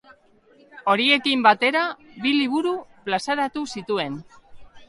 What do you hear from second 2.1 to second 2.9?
bi liburu